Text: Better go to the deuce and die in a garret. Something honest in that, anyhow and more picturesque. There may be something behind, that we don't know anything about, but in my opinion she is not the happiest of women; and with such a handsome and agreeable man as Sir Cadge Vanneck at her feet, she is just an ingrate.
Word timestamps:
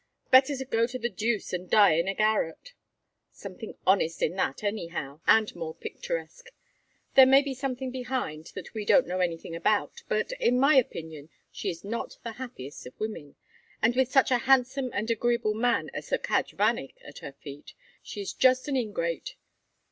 Better 0.31 0.55
go 0.67 0.87
to 0.87 0.97
the 0.97 1.11
deuce 1.11 1.53
and 1.53 1.69
die 1.69 1.91
in 1.93 2.07
a 2.07 2.15
garret. 2.15 2.73
Something 3.29 3.75
honest 3.85 4.23
in 4.23 4.33
that, 4.35 4.63
anyhow 4.63 5.19
and 5.27 5.55
more 5.55 5.75
picturesque. 5.75 6.47
There 7.13 7.27
may 7.27 7.43
be 7.43 7.53
something 7.53 7.91
behind, 7.91 8.47
that 8.55 8.73
we 8.73 8.83
don't 8.83 9.05
know 9.05 9.19
anything 9.19 9.55
about, 9.55 10.01
but 10.09 10.31
in 10.39 10.59
my 10.59 10.73
opinion 10.73 11.29
she 11.51 11.69
is 11.69 11.83
not 11.83 12.17
the 12.23 12.31
happiest 12.41 12.87
of 12.87 12.99
women; 12.99 13.35
and 13.79 13.95
with 13.95 14.11
such 14.11 14.31
a 14.31 14.39
handsome 14.39 14.89
and 14.91 15.11
agreeable 15.11 15.53
man 15.53 15.91
as 15.93 16.07
Sir 16.07 16.17
Cadge 16.17 16.53
Vanneck 16.55 16.95
at 17.05 17.19
her 17.19 17.33
feet, 17.33 17.75
she 18.01 18.21
is 18.21 18.33
just 18.33 18.67
an 18.67 18.75
ingrate. 18.75 19.35